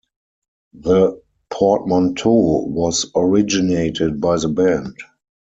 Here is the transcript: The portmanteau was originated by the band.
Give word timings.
The 0.73 1.21
portmanteau 1.51 2.65
was 2.65 3.11
originated 3.13 4.19
by 4.19 4.37
the 4.37 4.47
band. 4.47 4.97